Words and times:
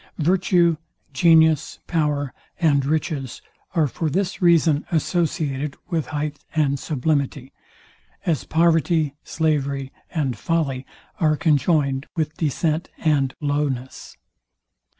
Virtue, 0.17 0.77
genius, 1.13 1.77
power, 1.85 2.33
and 2.59 2.87
riches 2.87 3.39
are 3.75 3.85
for 3.85 4.09
this 4.09 4.41
reason 4.41 4.83
associated 4.91 5.75
with 5.91 6.07
height 6.07 6.39
and 6.55 6.79
sublimity; 6.79 7.53
as 8.25 8.43
poverty, 8.43 9.13
slavery, 9.23 9.91
and 10.09 10.35
folly 10.39 10.87
are 11.19 11.37
conjoined 11.37 12.07
with 12.15 12.35
descent 12.35 12.89
and 12.97 13.35
lowness. 13.39 14.17